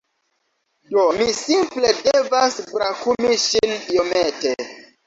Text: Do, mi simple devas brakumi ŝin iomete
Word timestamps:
Do, 0.93 1.03
mi 1.19 1.27
simple 1.41 1.93
devas 2.01 2.59
brakumi 2.73 3.39
ŝin 3.47 3.79
iomete 3.79 4.61